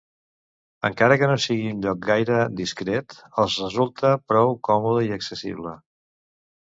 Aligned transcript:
Encara 0.87 1.17
que 1.23 1.27
no 1.31 1.33
sigui 1.41 1.67
un 1.73 1.83
lloc 1.83 1.99
gaire 2.07 2.39
discret, 2.61 3.17
els 3.43 3.57
resulta 3.65 4.15
prou 4.33 4.55
còmode 4.69 5.05
i 5.11 5.15
accessible. 5.19 5.75